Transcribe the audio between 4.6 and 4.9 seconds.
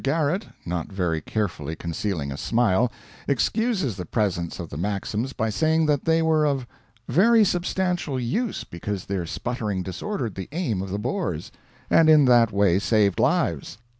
the